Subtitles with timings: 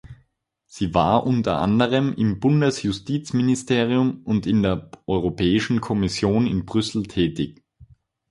[0.65, 7.63] Sie war unter anderem im Bundesjustizministerium und in der Europäischen Kommission in Brüssel tätig.